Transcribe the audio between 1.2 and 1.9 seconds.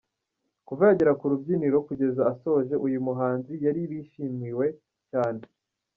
rubyiniro